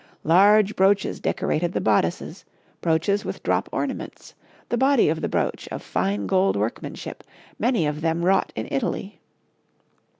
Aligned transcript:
Large 0.23 0.75
brooches 0.75 1.19
decorated 1.19 1.73
the 1.73 1.79
bodices, 1.79 2.43
brooches 2.81 3.23
with 3.23 3.43
drop 3.43 3.69
ornaments, 3.71 4.33
the 4.69 4.75
body 4.75 5.09
of 5.09 5.21
the 5.21 5.29
brooch 5.29 5.67
of 5.71 5.83
fine 5.83 6.25
gold 6.25 6.55
workmanship, 6.55 7.23
many 7.59 7.85
of 7.85 8.01
them 8.01 8.25
wrought 8.25 8.51
in 8.55 8.67
Italy. 8.71 9.19